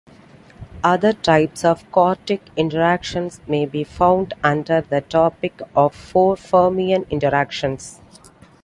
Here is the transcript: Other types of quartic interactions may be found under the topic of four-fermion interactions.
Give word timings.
Other 0.83 1.13
types 1.13 1.63
of 1.63 1.83
quartic 1.91 2.41
interactions 2.57 3.39
may 3.45 3.67
be 3.67 3.83
found 3.83 4.33
under 4.43 4.81
the 4.81 5.01
topic 5.01 5.61
of 5.75 5.93
four-fermion 5.93 7.05
interactions. 7.11 7.99